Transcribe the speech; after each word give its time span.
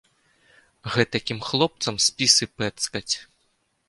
Гэтакім 0.95 1.39
хлопцам 1.49 1.95
спісы 2.05 2.43
пэцкаць. 2.63 3.13